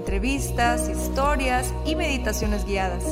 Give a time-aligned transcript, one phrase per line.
[0.00, 3.04] entrevistas, historias y meditaciones guiadas,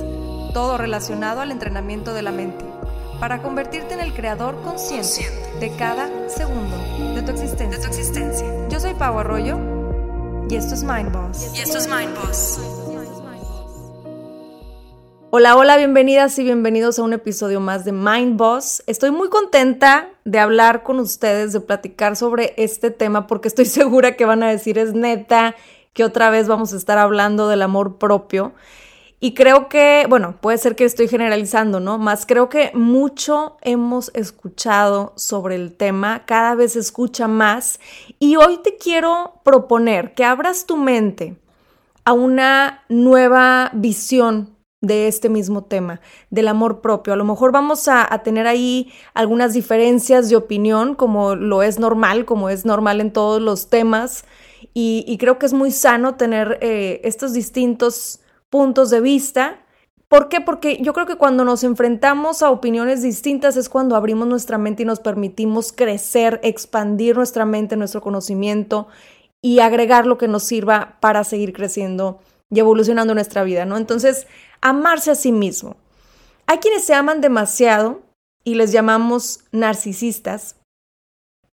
[0.54, 2.64] todo relacionado al entrenamiento de la mente,
[3.20, 5.30] para convertirte en el creador consciente
[5.60, 6.76] de cada segundo
[7.14, 7.76] de tu existencia.
[7.76, 8.46] De tu existencia.
[8.70, 9.58] Yo soy Pau Arroyo
[10.48, 11.52] y esto es Mind Boss.
[11.54, 12.58] Y esto es Mind Boss.
[15.30, 18.82] Hola, hola, bienvenidas y bienvenidos a un episodio más de Mind Boss.
[18.86, 24.16] Estoy muy contenta de hablar con ustedes, de platicar sobre este tema, porque estoy segura
[24.16, 25.54] que van a decir es neta,
[25.92, 28.52] que otra vez vamos a estar hablando del amor propio.
[29.20, 31.98] Y creo que, bueno, puede ser que estoy generalizando, ¿no?
[31.98, 37.80] Más creo que mucho hemos escuchado sobre el tema, cada vez se escucha más.
[38.20, 41.36] Y hoy te quiero proponer que abras tu mente
[42.04, 47.12] a una nueva visión de este mismo tema, del amor propio.
[47.12, 52.24] A lo mejor vamos a, tener ahí algunas diferencias de opinión, como lo es normal,
[52.24, 54.24] como es normal en todos los temas,
[54.74, 58.20] y, creo que es muy sano tener eh, estos distintos
[58.50, 59.64] puntos de vista.
[60.08, 60.40] ¿Por qué?
[60.40, 64.82] Porque yo creo que cuando nos enfrentamos a opiniones distintas es cuando abrimos nuestra mente
[64.82, 68.88] y nos permitimos crecer, expandir nuestra mente, nuestro conocimiento
[69.42, 72.20] y agregar lo que nos sirva para seguir creciendo
[72.50, 73.76] y evolucionando nuestra vida, ¿no?
[73.76, 74.26] Entonces,
[74.60, 75.76] amarse a sí mismo.
[76.46, 78.00] Hay quienes se aman demasiado
[78.44, 80.56] y les llamamos narcisistas,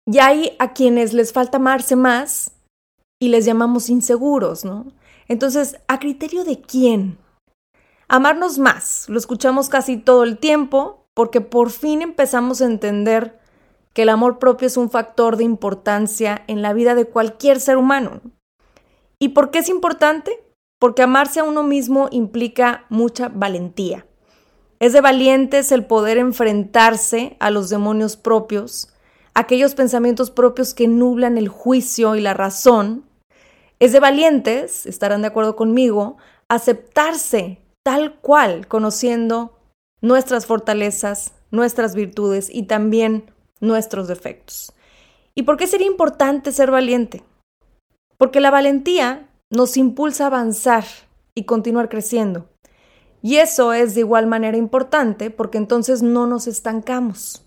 [0.06, 2.52] y hay a quienes les falta amarse más
[3.24, 4.86] y les llamamos inseguros, ¿no?
[5.28, 7.18] Entonces, ¿a criterio de quién?
[8.08, 13.38] Amarnos más, lo escuchamos casi todo el tiempo porque por fin empezamos a entender
[13.92, 17.76] que el amor propio es un factor de importancia en la vida de cualquier ser
[17.76, 18.20] humano.
[19.18, 20.44] ¿Y por qué es importante?
[20.84, 24.06] porque amarse a uno mismo implica mucha valentía.
[24.80, 28.92] Es de valientes el poder enfrentarse a los demonios propios,
[29.32, 33.04] aquellos pensamientos propios que nublan el juicio y la razón.
[33.78, 36.16] Es de valientes, estarán de acuerdo conmigo,
[36.48, 39.58] aceptarse tal cual, conociendo
[40.00, 43.30] nuestras fortalezas, nuestras virtudes y también
[43.60, 44.72] nuestros defectos.
[45.34, 47.24] ¿Y por qué sería importante ser valiente?
[48.16, 50.84] Porque la valentía nos impulsa a avanzar
[51.34, 52.48] y continuar creciendo.
[53.22, 57.44] Y eso es de igual manera importante porque entonces no nos estancamos.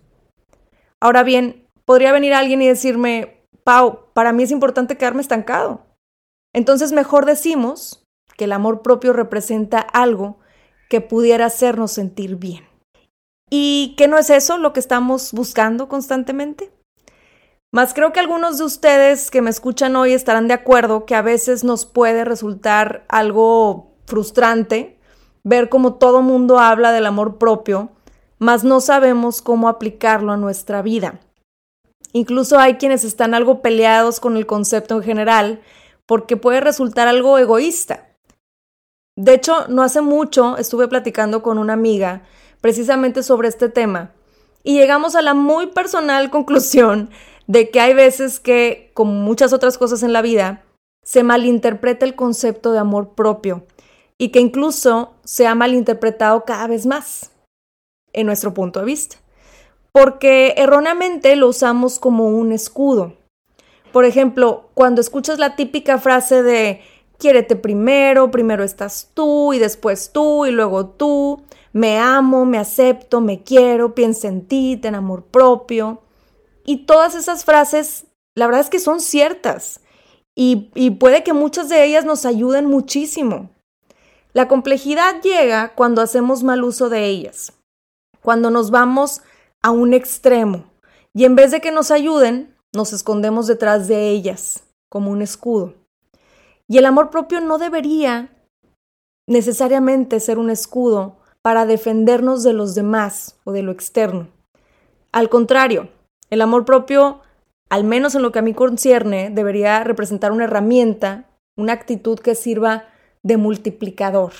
[1.00, 5.87] Ahora bien, podría venir alguien y decirme, Pau, para mí es importante quedarme estancado.
[6.58, 8.04] Entonces mejor decimos
[8.36, 10.40] que el amor propio representa algo
[10.90, 12.68] que pudiera hacernos sentir bien.
[13.48, 16.72] ¿Y qué no es eso lo que estamos buscando constantemente?
[17.72, 21.22] Más creo que algunos de ustedes que me escuchan hoy estarán de acuerdo que a
[21.22, 24.98] veces nos puede resultar algo frustrante
[25.44, 27.92] ver cómo todo mundo habla del amor propio,
[28.40, 31.20] mas no sabemos cómo aplicarlo a nuestra vida.
[32.14, 35.62] Incluso hay quienes están algo peleados con el concepto en general
[36.08, 38.08] porque puede resultar algo egoísta.
[39.16, 42.24] De hecho, no hace mucho estuve platicando con una amiga
[42.62, 44.12] precisamente sobre este tema
[44.64, 47.10] y llegamos a la muy personal conclusión
[47.48, 50.64] de que hay veces que, como muchas otras cosas en la vida,
[51.04, 53.66] se malinterpreta el concepto de amor propio
[54.18, 57.32] y que incluso se ha malinterpretado cada vez más
[58.12, 59.18] en nuestro punto de vista,
[59.94, 63.14] porque erróneamente lo usamos como un escudo.
[63.98, 66.82] Por ejemplo, cuando escuchas la típica frase de
[67.18, 71.42] quiérete primero, primero estás tú y después tú y luego tú,
[71.74, 76.04] me amo, me acepto, me quiero, piensa en ti, ten amor propio.
[76.64, 78.06] Y todas esas frases,
[78.36, 79.82] la verdad es que son ciertas
[80.36, 83.50] y, y puede que muchas de ellas nos ayuden muchísimo.
[84.32, 87.52] La complejidad llega cuando hacemos mal uso de ellas,
[88.22, 89.24] cuando nos vamos
[89.64, 90.66] a un extremo
[91.16, 95.74] y en vez de que nos ayuden, nos escondemos detrás de ellas como un escudo.
[96.70, 98.30] Y el amor propio no debería
[99.28, 104.30] necesariamente ser un escudo para defendernos de los demás o de lo externo.
[105.12, 105.90] Al contrario,
[106.30, 107.22] el amor propio,
[107.70, 111.26] al menos en lo que a mí concierne, debería representar una herramienta,
[111.58, 112.86] una actitud que sirva
[113.24, 114.34] de multiplicador,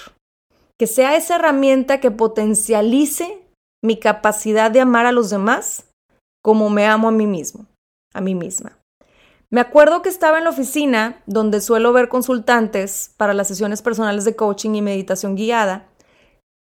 [0.78, 3.42] que sea esa herramienta que potencialice
[3.84, 5.86] mi capacidad de amar a los demás
[6.44, 7.66] como me amo a mí mismo,
[8.18, 8.78] a mí misma.
[9.50, 14.26] Me acuerdo que estaba en la oficina donde suelo ver consultantes para las sesiones personales
[14.26, 15.88] de coaching y meditación guiada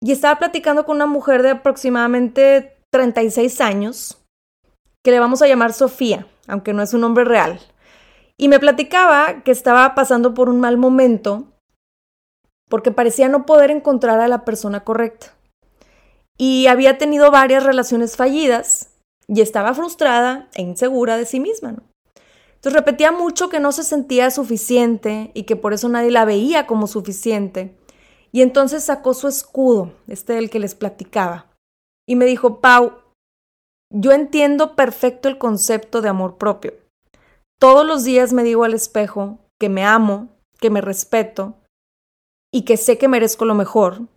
[0.03, 4.23] y estaba platicando con una mujer de aproximadamente 36 años,
[5.03, 7.59] que le vamos a llamar Sofía, aunque no es un nombre real.
[8.37, 11.49] Y me platicaba que estaba pasando por un mal momento
[12.69, 15.35] porque parecía no poder encontrar a la persona correcta.
[16.37, 18.94] Y había tenido varias relaciones fallidas
[19.29, 21.77] y estaba frustrada e insegura de sí misma.
[22.55, 26.67] Entonces repetía mucho que no se sentía suficiente y que por eso nadie la veía
[26.67, 27.77] como suficiente.
[28.33, 31.53] Y entonces sacó su escudo, este del que les platicaba,
[32.09, 32.93] y me dijo, Pau,
[33.93, 36.75] yo entiendo perfecto el concepto de amor propio.
[37.61, 40.29] Todos los días me digo al espejo que me amo,
[40.59, 41.55] que me respeto
[42.53, 44.09] y que sé que merezco lo mejor.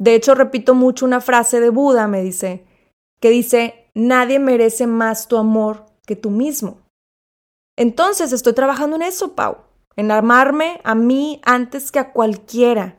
[0.00, 2.64] De hecho, repito mucho una frase de Buda, me dice,
[3.20, 6.78] que dice, nadie merece más tu amor que tú mismo.
[7.76, 9.58] Entonces estoy trabajando en eso, Pau,
[9.96, 12.98] en amarme a mí antes que a cualquiera.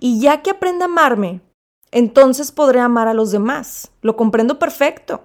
[0.00, 1.40] Y ya que aprenda a amarme,
[1.90, 3.90] entonces podré amar a los demás.
[4.02, 5.22] Lo comprendo perfecto.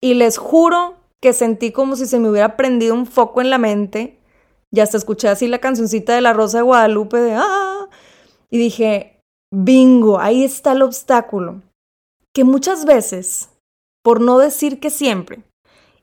[0.00, 3.58] Y les juro que sentí como si se me hubiera prendido un foco en la
[3.58, 4.18] mente.
[4.70, 7.88] Ya hasta escuché así la cancioncita de la Rosa de Guadalupe de ¡Ah!
[8.50, 11.62] Y dije, bingo, ahí está el obstáculo.
[12.34, 13.50] Que muchas veces,
[14.08, 15.42] por no decir que siempre,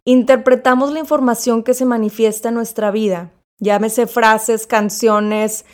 [0.05, 5.65] interpretamos la información que se manifiesta en nuestra vida, llámese frases, canciones,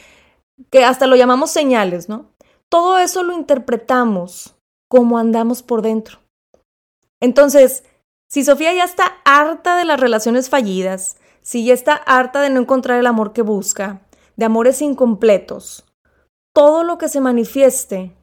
[0.70, 2.32] que hasta lo llamamos señales, ¿no?
[2.70, 4.56] Todo eso lo interpretamos
[4.90, 6.20] como andamos por dentro.
[7.20, 7.84] Entonces,
[8.30, 12.62] si Sofía ya está harta de las relaciones fallidas, si ya está harta de no
[12.62, 14.08] encontrar el amor que busca,
[14.38, 15.84] de amores incompletos,
[16.56, 18.16] todo lo que se manifieste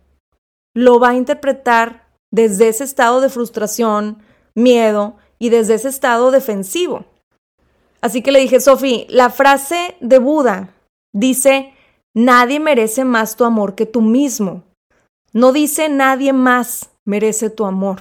[0.75, 4.23] lo va a interpretar desde ese estado de frustración,
[4.55, 7.05] miedo y desde ese estado defensivo.
[8.01, 10.75] Así que le dije, Sofía, la frase de Buda
[11.13, 11.73] dice,
[12.15, 14.65] nadie merece más tu amor que tú mismo.
[15.33, 18.01] No dice nadie más merece tu amor.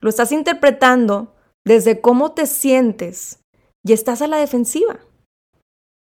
[0.00, 1.34] Lo estás interpretando
[1.64, 3.40] desde cómo te sientes
[3.84, 5.00] y estás a la defensiva.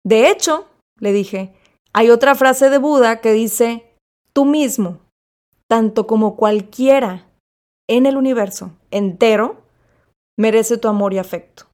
[0.04, 0.68] De hecho,
[0.98, 1.54] le dije,
[1.94, 3.86] hay otra frase de Buda que dice,
[4.34, 5.00] tú mismo,
[5.72, 7.32] tanto como cualquiera
[7.88, 9.62] en el universo entero,
[10.38, 11.68] merece tu amor y afecto.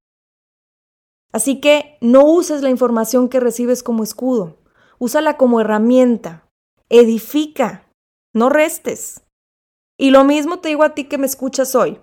[1.34, 4.60] Así que no uses la información que recibes como escudo,
[5.00, 6.48] úsala como herramienta,
[6.90, 7.90] edifica,
[8.36, 9.24] no restes.
[9.98, 11.98] Y lo mismo te digo a ti que me escuchas hoy.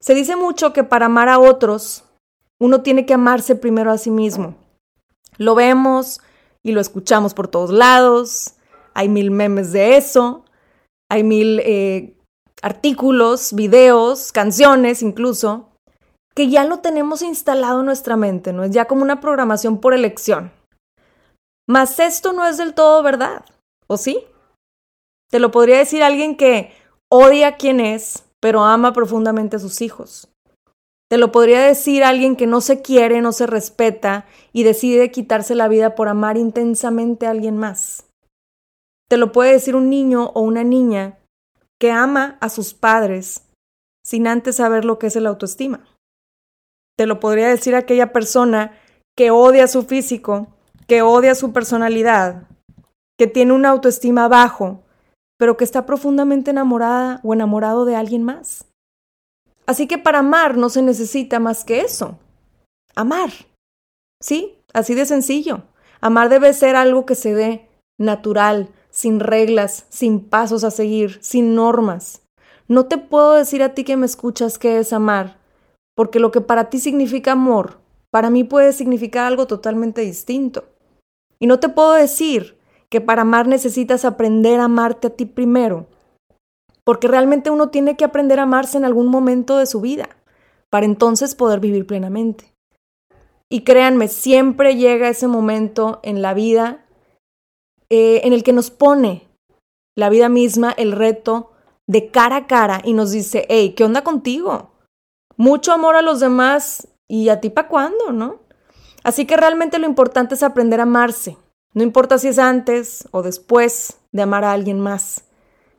[0.00, 2.04] Se dice mucho que para amar a otros,
[2.58, 4.54] uno tiene que amarse primero a sí mismo.
[5.36, 6.22] Lo vemos
[6.62, 8.54] y lo escuchamos por todos lados,
[8.94, 10.45] hay mil memes de eso,
[11.10, 12.16] hay mil eh,
[12.62, 15.70] artículos, videos, canciones incluso,
[16.34, 18.64] que ya lo tenemos instalado en nuestra mente, ¿no?
[18.64, 20.52] Es ya como una programación por elección.
[21.68, 23.44] Mas esto no es del todo verdad,
[23.86, 24.24] ¿o sí?
[25.30, 26.72] Te lo podría decir alguien que
[27.10, 30.28] odia a quien es, pero ama profundamente a sus hijos.
[31.08, 35.54] Te lo podría decir alguien que no se quiere, no se respeta y decide quitarse
[35.54, 38.05] la vida por amar intensamente a alguien más.
[39.08, 41.18] Te lo puede decir un niño o una niña
[41.80, 43.42] que ama a sus padres
[44.04, 45.84] sin antes saber lo que es el autoestima.
[46.96, 48.78] Te lo podría decir aquella persona
[49.16, 50.48] que odia su físico,
[50.86, 52.48] que odia su personalidad,
[53.18, 54.82] que tiene una autoestima bajo
[55.36, 58.66] pero que está profundamente enamorada o enamorado de alguien más.
[59.66, 62.18] Así que para amar no se necesita más que eso.
[62.94, 63.30] Amar.
[64.22, 65.62] Sí, así de sencillo.
[66.00, 71.54] Amar debe ser algo que se dé natural, sin reglas, sin pasos a seguir, sin
[71.54, 72.22] normas.
[72.66, 75.36] No te puedo decir a ti que me escuchas qué es amar,
[75.94, 77.78] porque lo que para ti significa amor,
[78.10, 80.64] para mí puede significar algo totalmente distinto.
[81.38, 82.56] Y no te puedo decir
[82.88, 85.88] que para amar necesitas aprender a amarte a ti primero,
[86.82, 90.08] porque realmente uno tiene que aprender a amarse en algún momento de su vida,
[90.70, 92.54] para entonces poder vivir plenamente.
[93.50, 96.85] Y créanme, siempre llega ese momento en la vida
[97.90, 99.28] eh, en el que nos pone
[99.96, 101.52] la vida misma el reto
[101.86, 104.72] de cara a cara y nos dice, hey, ¿qué onda contigo?
[105.36, 108.40] Mucho amor a los demás y a ti para cuándo, ¿no?
[109.04, 111.36] Así que realmente lo importante es aprender a amarse,
[111.74, 115.24] no importa si es antes o después de amar a alguien más.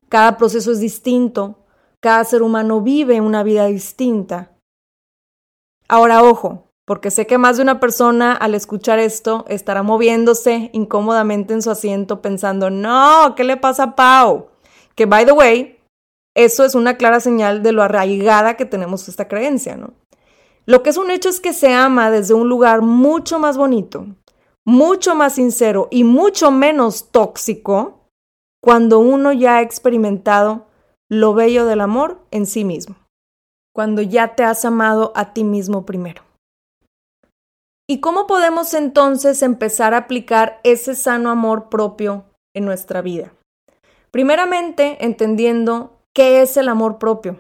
[0.10, 1.66] Cada proceso es distinto,
[2.00, 4.52] cada ser humano vive una vida distinta.
[5.90, 11.54] Ahora, ojo, porque sé que más de una persona al escuchar esto estará moviéndose incómodamente
[11.54, 14.48] en su asiento pensando, no, ¿qué le pasa a Pau?
[14.96, 15.80] Que, by the way,
[16.34, 19.96] eso es una clara señal de lo arraigada que tenemos esta creencia, ¿no?
[20.66, 24.06] Lo que es un hecho es que se ama desde un lugar mucho más bonito,
[24.66, 28.08] mucho más sincero y mucho menos tóxico
[28.64, 30.68] cuando uno ya ha experimentado
[31.10, 32.96] lo bello del amor en sí mismo,
[33.76, 36.27] cuando ya te has amado a ti mismo primero.
[37.90, 43.34] ¿Y cómo podemos entonces empezar a aplicar ese sano amor propio en nuestra vida?
[44.12, 47.40] Primeramente, entendiendo qué es el amor propio,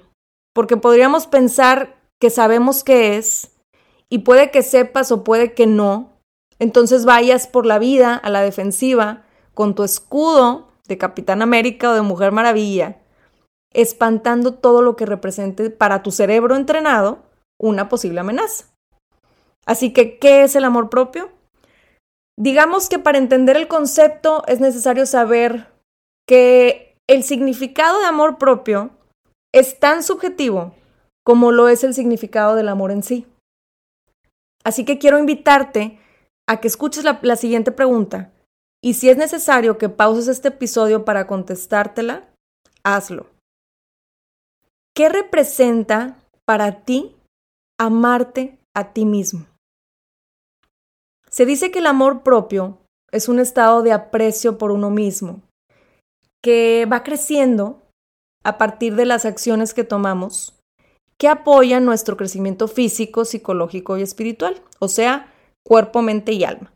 [0.54, 3.52] porque podríamos pensar que sabemos qué es,
[4.10, 6.14] y puede que sepas o puede que no,
[6.60, 9.24] entonces vayas por la vida a la defensiva
[9.54, 13.02] con tu escudo de Capitán América o de Mujer Maravilla,
[13.74, 17.24] espantando todo lo que represente para tu cerebro entrenado
[17.60, 18.77] una posible amenaza.
[19.68, 21.30] Así que, ¿qué es el amor propio?
[22.40, 25.68] Digamos que para entender el concepto es necesario saber
[26.28, 28.92] que el significado de amor propio
[29.54, 30.74] es tan subjetivo
[31.26, 33.28] como lo es el significado del amor en sí.
[34.64, 36.00] Así que quiero invitarte
[36.48, 38.32] a que escuches la, siguiente pregunta
[38.82, 42.30] y si es necesario que pauses este episodio para contestártela,
[42.84, 43.28] hazlo.
[44.96, 47.16] ¿Qué representa para ti
[47.78, 49.46] amarte a ti mismo?
[51.38, 52.80] Se dice que el amor propio
[53.12, 55.44] es un estado de aprecio por uno mismo,
[56.44, 57.84] que va creciendo
[58.44, 60.60] a partir de las acciones que tomamos,
[61.20, 65.32] que apoyan nuestro crecimiento físico, psicológico y espiritual, o sea,
[65.64, 66.74] cuerpo, mente y alma.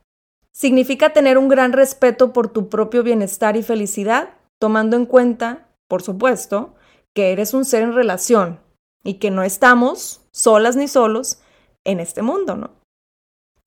[0.54, 6.04] Significa tener un gran respeto por tu propio bienestar y felicidad, tomando en cuenta, por
[6.04, 6.76] supuesto,
[7.16, 8.60] que eres un ser en relación
[9.04, 11.42] y que no estamos solas ni solos
[11.84, 12.81] en este mundo, ¿no?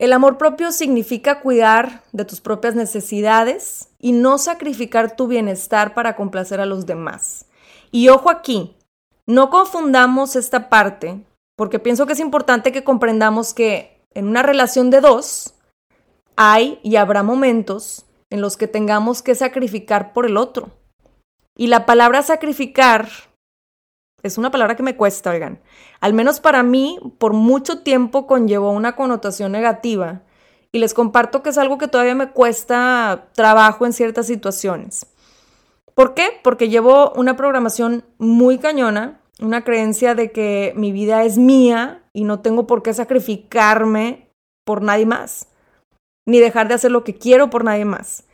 [0.05, 6.15] El amor propio significa cuidar de tus propias necesidades y no sacrificar tu bienestar para
[6.15, 7.47] complacer a los demás.
[7.91, 8.77] Y ojo aquí,
[9.25, 11.25] no confundamos esta parte,
[11.57, 15.55] porque pienso que es importante que comprendamos que en una relación de dos
[16.37, 20.69] hay y habrá momentos en los que tengamos que sacrificar por el otro.
[21.57, 23.09] Y la palabra sacrificar
[24.25, 25.61] es una palabra que me cuesta, oigan.
[26.01, 30.23] Al menos para mí, por mucho tiempo conllevó una connotación negativa.
[30.73, 35.07] Y les comparto que es algo que todavía me cuesta trabajo en ciertas situaciones.
[35.95, 36.29] ¿Por qué?
[36.43, 42.25] Porque llevo una programación muy cañona, una creencia de que mi vida es mía y
[42.25, 44.31] no tengo por qué sacrificarme
[44.65, 45.49] por nadie más,
[46.27, 48.25] ni dejar de hacer lo que quiero por nadie más.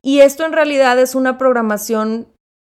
[0.00, 2.28] Y esto en realidad es una programación,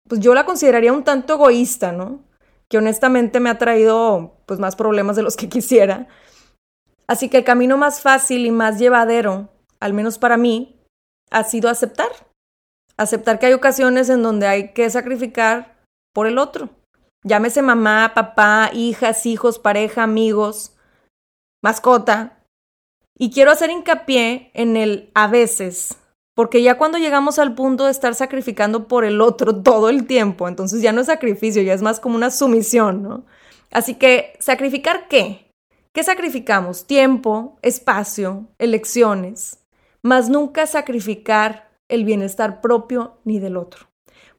[0.07, 2.21] pues yo la consideraría un tanto egoísta, ¿no?
[2.69, 6.07] Que honestamente me ha traído pues más problemas de los que quisiera.
[7.07, 9.49] Así que el camino más fácil y más llevadero,
[9.79, 10.79] al menos para mí,
[11.31, 12.09] ha sido aceptar.
[12.97, 15.79] Aceptar que hay ocasiones en donde hay que sacrificar
[16.13, 16.69] por el otro.
[17.23, 20.75] Llámese mamá, papá, hijas, hijos, pareja, amigos,
[21.63, 22.43] mascota.
[23.17, 25.97] Y quiero hacer hincapié en el a veces,
[26.39, 30.47] porque ya cuando llegamos al punto de estar sacrificando por el otro todo el tiempo,
[30.47, 33.25] entonces ya no es sacrificio, ya es más como una sumisión, ¿no?
[33.71, 35.51] Así que, ¿sacrificar qué?
[35.93, 36.87] ¿Qué sacrificamos?
[36.87, 39.65] Tiempo, espacio, elecciones,
[40.01, 43.89] más nunca sacrificar el bienestar propio ni del otro.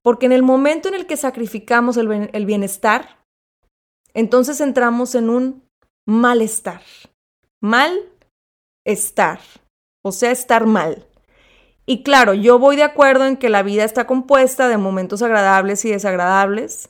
[0.00, 3.19] Porque en el momento en el que sacrificamos el, bienestar,
[4.14, 5.69] entonces entramos en un
[6.07, 6.80] malestar.
[7.61, 9.40] Mal-estar,
[10.02, 11.07] o sea, estar mal.
[11.90, 15.85] Y claro, yo voy de acuerdo en que la vida está compuesta de momentos agradables
[15.85, 16.88] y desagradables,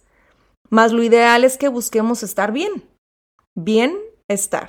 [0.68, 2.84] mas lo ideal es que busquemos estar bien,
[3.56, 3.96] bien
[4.28, 4.68] estar.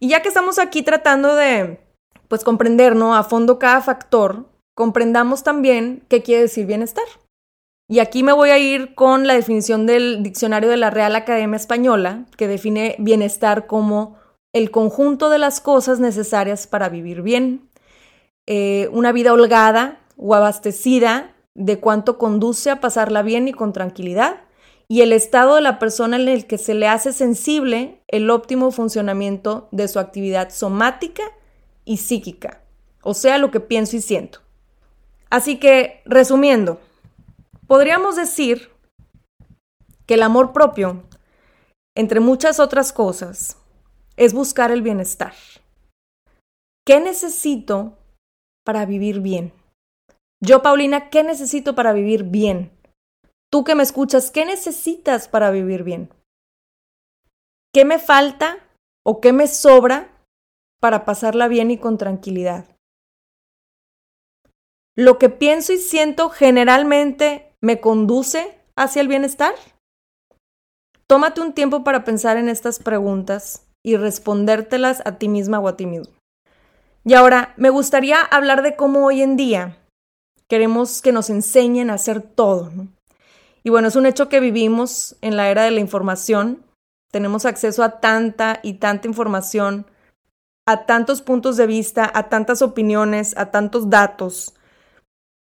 [0.00, 1.78] Y ya que estamos aquí tratando de,
[2.26, 3.14] pues, comprender, ¿no?
[3.14, 7.06] A fondo cada factor, comprendamos también qué quiere decir bienestar.
[7.88, 11.56] Y aquí me voy a ir con la definición del diccionario de la Real Academia
[11.56, 14.16] Española, que define bienestar como
[14.52, 17.67] el conjunto de las cosas necesarias para vivir bien,
[18.50, 24.40] eh, una vida holgada o abastecida de cuánto conduce a pasarla bien y con tranquilidad,
[24.88, 28.70] y el estado de la persona en el que se le hace sensible el óptimo
[28.70, 31.24] funcionamiento de su actividad somática
[31.84, 32.62] y psíquica,
[33.02, 34.40] o sea, lo que pienso y siento.
[35.28, 36.80] Así que, resumiendo,
[37.66, 38.70] podríamos decir
[40.06, 41.02] que el amor propio,
[41.94, 43.58] entre muchas otras cosas,
[44.16, 45.34] es buscar el bienestar.
[46.86, 47.98] ¿Qué necesito
[48.68, 49.54] para vivir bien?
[50.44, 52.70] Yo, Paulina, ¿qué necesito para vivir bien?
[53.50, 56.12] Tú que me escuchas, ¿qué necesitas para vivir bien?
[57.72, 58.58] ¿Qué me falta
[59.06, 60.10] o qué me sobra
[60.82, 62.66] para pasarla bien y con tranquilidad?
[64.94, 69.54] ¿Lo que pienso y siento generalmente me conduce hacia el bienestar?
[71.06, 75.76] Tómate un tiempo para pensar en estas preguntas y respondértelas a ti misma o a
[75.78, 76.17] ti mismo.
[77.08, 79.78] Y ahora, me gustaría hablar de cómo hoy en día
[80.46, 82.70] queremos que nos enseñen a hacer todo.
[83.64, 86.62] Y bueno, es un hecho que vivimos en la era de la información.
[87.10, 89.86] Tenemos acceso a tanta y tanta información,
[90.66, 94.52] a tantos puntos de vista, a tantas opiniones, a tantos datos.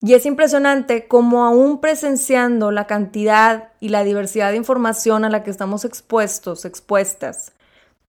[0.01, 5.43] Y es impresionante cómo aún presenciando la cantidad y la diversidad de información a la
[5.43, 7.51] que estamos expuestos, expuestas,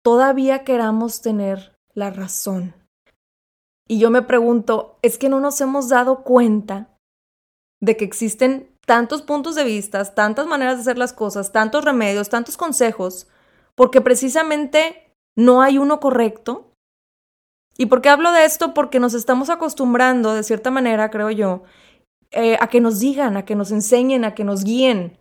[0.01, 2.82] todavía queramos tener la razón.
[3.93, 6.89] Y yo me pregunto, ¿es que no nos hemos dado cuenta
[7.79, 12.31] de que existen tantos puntos de vista, tantas maneras de hacer las cosas, tantos remedios,
[12.31, 13.29] tantos consejos,
[13.75, 16.73] porque precisamente no hay uno correcto?
[17.77, 18.73] ¿Y por qué hablo de esto?
[18.73, 21.63] Porque nos estamos acostumbrando, de cierta manera, creo yo,
[22.31, 25.19] eh, a que nos digan, a que nos enseñen, a que nos guíen.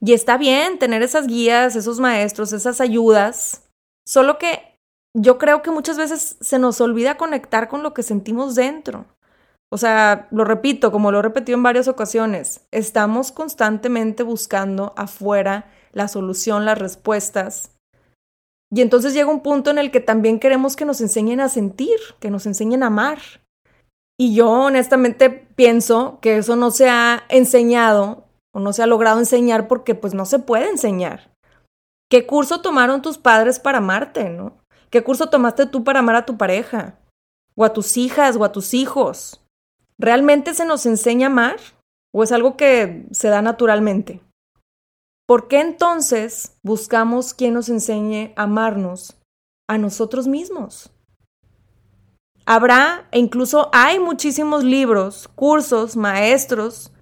[0.00, 3.68] Y está bien tener esas guías, esos maestros, esas ayudas,
[4.06, 4.73] solo que
[5.16, 9.06] yo creo que muchas veces se nos olvida conectar con lo que sentimos dentro.
[9.70, 15.70] O sea, lo repito, como lo he repetido en varias ocasiones, estamos constantemente buscando afuera
[15.92, 17.70] la solución, las respuestas.
[18.72, 21.98] Y entonces llega un punto en el que también queremos que nos enseñen a sentir,
[22.20, 23.18] que nos enseñen a amar.
[24.18, 29.18] Y yo honestamente pienso que eso no se ha enseñado o no se ha logrado
[29.18, 31.32] enseñar porque pues no se puede enseñar.
[32.10, 34.56] ¿Qué curso tomaron tus padres para amarte, no?
[34.94, 37.00] ¿Qué curso tomaste tú para amar a tu pareja?
[37.56, 39.44] ¿O a tus hijas o a tus hijos?
[39.98, 41.56] ¿Realmente se nos enseña a amar?
[42.12, 44.20] ¿O es algo que se da naturalmente?
[45.26, 49.20] ¿Por qué entonces buscamos quien nos enseñe a amarnos
[49.68, 50.92] a nosotros mismos?
[52.46, 56.92] Habrá e incluso hay muchísimos libros, cursos, maestros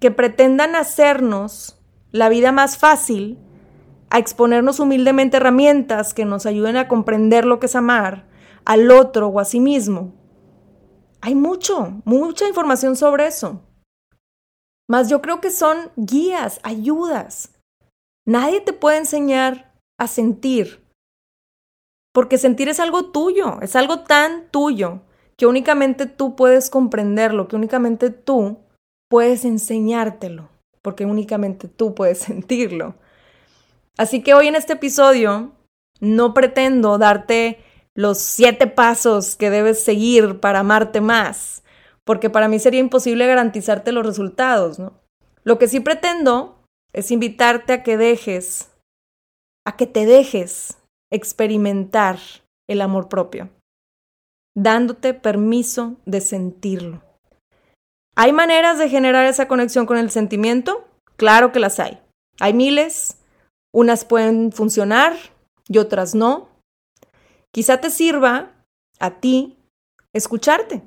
[0.00, 1.80] que pretendan hacernos
[2.10, 3.38] la vida más fácil,
[4.10, 8.26] a exponernos humildemente herramientas que nos ayuden a comprender lo que es amar
[8.64, 10.12] al otro o a sí mismo.
[11.20, 13.62] Hay mucho, mucha información sobre eso.
[14.88, 17.54] Mas yo creo que son guías, ayudas.
[18.26, 20.84] Nadie te puede enseñar a sentir,
[22.14, 25.00] porque sentir es algo tuyo, es algo tan tuyo
[25.36, 28.58] que únicamente tú puedes comprenderlo, que únicamente tú
[29.08, 30.48] puedes enseñártelo,
[30.82, 32.96] porque únicamente tú puedes sentirlo.
[33.98, 35.52] Así que hoy en este episodio
[36.00, 37.58] no pretendo darte
[37.94, 41.64] los siete pasos que debes seguir para amarte más,
[42.04, 44.92] porque para mí sería imposible garantizarte los resultados, ¿no?
[45.42, 48.70] Lo que sí pretendo es invitarte a que dejes,
[49.66, 50.78] a que te dejes
[51.10, 52.18] experimentar
[52.68, 53.50] el amor propio,
[54.56, 57.02] dándote permiso de sentirlo.
[58.14, 60.86] ¿Hay maneras de generar esa conexión con el sentimiento?
[61.16, 62.00] Claro que las hay.
[62.40, 63.17] Hay miles,
[63.72, 65.14] unas pueden funcionar
[65.68, 66.48] y otras no.
[67.52, 68.52] Quizá te sirva
[68.98, 69.58] a ti
[70.12, 70.82] escucharte.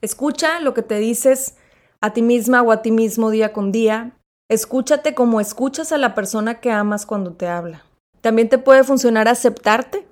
[0.00, 1.56] Escucha lo que te dices
[2.00, 4.12] a ti misma o a ti mismo día con día.
[4.48, 7.84] Escúchate como escuchas a la persona que amas cuando te habla.
[8.20, 10.06] También te puede funcionar aceptarte.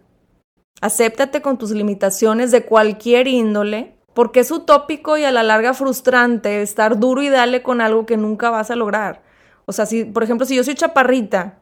[0.80, 6.62] Acéptate con tus limitaciones de cualquier índole, porque es utópico y a la larga frustrante
[6.62, 9.22] estar duro y dale con algo que nunca vas a lograr.
[9.66, 11.57] O sea, si, por ejemplo, si yo soy chaparrita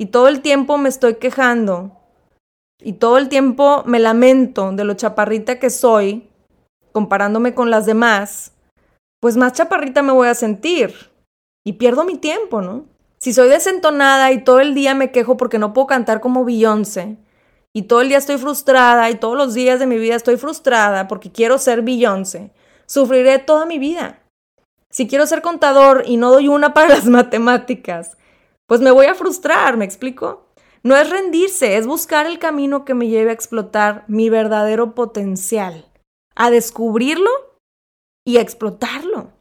[0.00, 1.92] y todo el tiempo me estoy quejando
[2.82, 6.26] y todo el tiempo me lamento de lo chaparrita que soy,
[6.92, 8.52] comparándome con las demás,
[9.20, 10.94] pues más chaparrita me voy a sentir
[11.66, 12.86] y pierdo mi tiempo, ¿no?
[13.18, 17.18] Si soy desentonada y todo el día me quejo porque no puedo cantar como Beyoncé,
[17.74, 21.08] y todo el día estoy frustrada y todos los días de mi vida estoy frustrada
[21.08, 22.52] porque quiero ser Beyoncé,
[22.86, 24.20] sufriré toda mi vida.
[24.88, 28.16] Si quiero ser contador y no doy una para las matemáticas,
[28.70, 30.46] pues me voy a frustrar, ¿me explico?
[30.84, 35.90] No es rendirse, es buscar el camino que me lleve a explotar mi verdadero potencial,
[36.36, 37.30] a descubrirlo
[38.24, 39.32] y a explotarlo.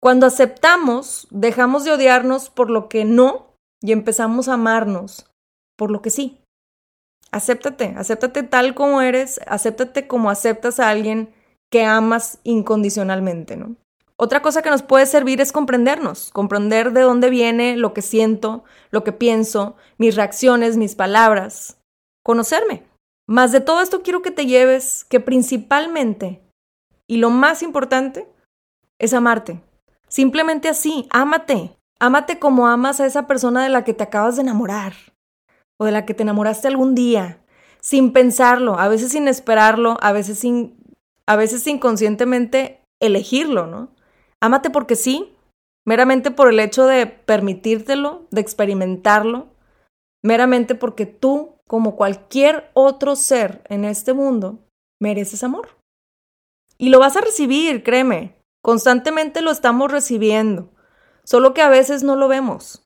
[0.00, 5.30] Cuando aceptamos, dejamos de odiarnos por lo que no y empezamos a amarnos
[5.78, 6.40] por lo que sí.
[7.30, 11.32] Acéptate, acéptate tal como eres, acéptate como aceptas a alguien
[11.70, 13.76] que amas incondicionalmente, ¿no?
[14.22, 18.62] Otra cosa que nos puede servir es comprendernos, comprender de dónde viene lo que siento,
[18.92, 21.80] lo que pienso, mis reacciones, mis palabras,
[22.22, 22.84] conocerme.
[23.26, 26.40] Más de todo esto quiero que te lleves que principalmente,
[27.08, 28.28] y lo más importante,
[29.00, 29.60] es amarte.
[30.06, 31.76] Simplemente así, ámate.
[31.98, 34.92] Ámate como amas a esa persona de la que te acabas de enamorar
[35.80, 37.42] o de la que te enamoraste algún día,
[37.80, 40.76] sin pensarlo, a veces sin esperarlo, a veces sin
[41.26, 43.90] a veces inconscientemente elegirlo, ¿no?
[44.42, 45.36] Ámate porque sí,
[45.86, 49.46] meramente por el hecho de permitírtelo, de experimentarlo,
[50.20, 54.58] meramente porque tú, como cualquier otro ser en este mundo,
[55.00, 55.68] mereces amor.
[56.76, 58.36] Y lo vas a recibir, créeme.
[58.64, 60.70] Constantemente lo estamos recibiendo,
[61.24, 62.84] solo que a veces no lo vemos.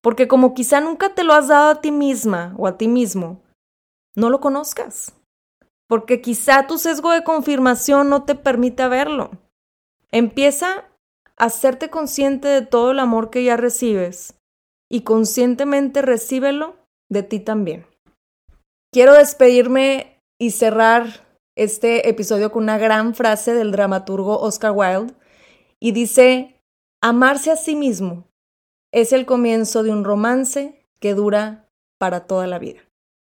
[0.00, 3.42] Porque como quizá nunca te lo has dado a ti misma o a ti mismo,
[4.14, 5.14] no lo conozcas.
[5.88, 9.30] Porque quizá tu sesgo de confirmación no te permite verlo.
[10.16, 10.88] Empieza
[11.36, 14.40] a hacerte consciente de todo el amor que ya recibes
[14.90, 16.76] y conscientemente recíbelo
[17.10, 17.84] de ti también.
[18.90, 25.12] Quiero despedirme y cerrar este episodio con una gran frase del dramaturgo Oscar Wilde
[25.78, 26.62] y dice,
[27.02, 28.24] amarse a sí mismo
[28.94, 32.80] es el comienzo de un romance que dura para toda la vida.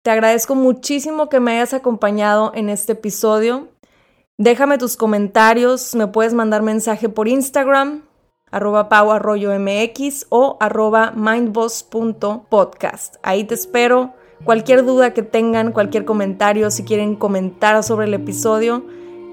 [0.03, 3.69] Te agradezco muchísimo que me hayas acompañado en este episodio.
[4.39, 8.01] Déjame tus comentarios, me puedes mandar mensaje por Instagram,
[8.49, 13.17] arroba mx o arroba mindboss.podcast.
[13.21, 14.15] Ahí te espero.
[14.43, 18.83] Cualquier duda que tengan, cualquier comentario, si quieren comentar sobre el episodio,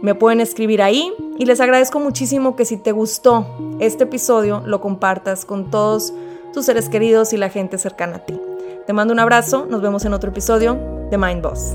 [0.02, 1.14] me pueden escribir ahí.
[1.38, 3.46] Y les agradezco muchísimo que si te gustó
[3.80, 6.12] este episodio, lo compartas con todos
[6.52, 8.38] tus seres queridos y la gente cercana a ti.
[8.86, 10.78] Te mando un abrazo, nos vemos en otro episodio
[11.10, 11.74] de Mind Boss.